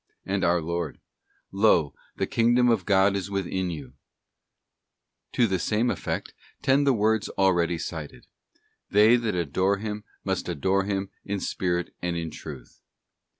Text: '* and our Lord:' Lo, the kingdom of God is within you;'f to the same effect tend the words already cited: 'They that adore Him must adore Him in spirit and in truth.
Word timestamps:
'* 0.17 0.25
and 0.25 0.43
our 0.43 0.59
Lord:' 0.63 0.99
Lo, 1.63 1.93
the 2.15 2.25
kingdom 2.25 2.69
of 2.69 2.87
God 2.87 3.15
is 3.15 3.29
within 3.29 3.69
you;'f 3.69 3.93
to 5.33 5.45
the 5.45 5.59
same 5.59 5.91
effect 5.91 6.33
tend 6.63 6.87
the 6.87 6.91
words 6.93 7.29
already 7.37 7.77
cited: 7.77 8.25
'They 8.89 9.15
that 9.17 9.35
adore 9.35 9.77
Him 9.77 10.03
must 10.23 10.49
adore 10.49 10.85
Him 10.85 11.11
in 11.23 11.39
spirit 11.39 11.93
and 12.01 12.17
in 12.17 12.31
truth. 12.31 12.81